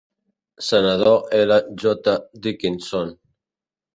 [0.67, 1.53] Senador L.
[1.83, 2.15] J.
[2.47, 3.15] Dickinson.